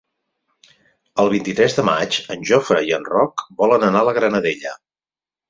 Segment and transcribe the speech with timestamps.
[1.23, 4.75] El vint-i-tres de maig en Jofre i en Roc volen anar a la Granadella.